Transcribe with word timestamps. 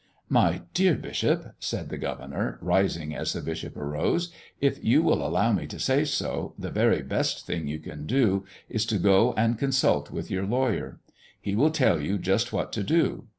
"My 0.29 0.63
dear 0.73 0.95
bishop," 0.95 1.53
said 1.59 1.89
the 1.89 1.97
governor, 1.99 2.57
rising 2.59 3.13
as 3.15 3.33
the 3.33 3.41
bishop 3.43 3.77
arose, 3.77 4.33
"if 4.59 4.83
you 4.83 5.03
will 5.03 5.23
allow 5.23 5.53
me 5.53 5.67
to 5.67 5.77
say 5.77 6.05
so, 6.05 6.55
the 6.57 6.71
very 6.71 7.03
best 7.03 7.45
thing 7.45 7.67
you 7.67 7.77
can 7.77 8.07
do 8.07 8.43
is 8.67 8.83
to 8.87 8.97
go 8.97 9.33
and 9.37 9.59
consult 9.59 10.09
with 10.09 10.31
your 10.31 10.47
lawyer. 10.47 10.99
He 11.39 11.53
will 11.53 11.69
tell 11.69 12.01
you 12.01 12.17
just 12.17 12.51
what 12.51 12.71
to 12.71 12.83
do. 12.83 13.25